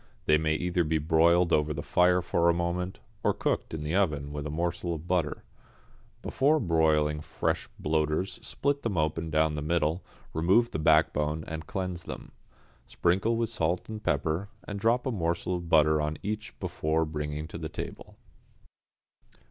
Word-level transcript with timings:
They 0.25 0.39
may 0.39 0.55
either 0.55 0.83
be 0.83 0.97
broiled 0.97 1.53
over 1.53 1.75
the 1.75 1.83
fire 1.83 2.23
for 2.23 2.49
a 2.49 2.55
moment, 2.55 2.99
or 3.23 3.35
cooked 3.35 3.71
in 3.75 3.83
the 3.83 3.93
oven 3.93 4.33
with 4.33 4.47
a 4.47 4.49
morsel 4.49 4.95
of 4.95 5.05
butter. 5.07 5.43
Before 6.23 6.59
broiling 6.59 7.21
fresh 7.21 7.69
bloaters 7.79 8.39
split 8.43 8.81
them 8.81 8.97
open 8.97 9.29
down 9.29 9.53
the 9.53 9.61
middle, 9.61 10.03
remove 10.33 10.71
the 10.71 10.79
backbone 10.79 11.43
and 11.45 11.67
cleanse 11.67 12.05
them. 12.05 12.31
Sprinkle 12.87 13.35
with 13.37 13.49
pepper 13.51 13.69
and 13.77 14.03
salt, 14.03 14.49
and 14.63 14.79
drop 14.79 15.05
a 15.05 15.11
morsel 15.11 15.55
of 15.57 15.69
butter 15.69 16.01
on 16.01 16.17
each 16.23 16.57
before 16.59 17.05
bringing 17.05 17.47
to 17.49 17.59
table. 17.69 18.17